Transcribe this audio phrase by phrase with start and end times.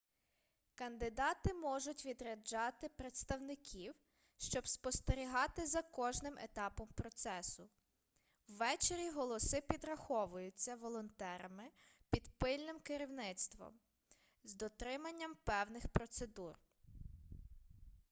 [0.75, 3.93] кандидати можуть відряджати представників
[4.37, 7.69] щоб спостерігати за кожним етапом процесу
[8.47, 11.63] ввечері голоси підраховуються волонтерами
[12.09, 13.73] під пильним керівництвом
[14.43, 16.55] з дотриманням певних процедур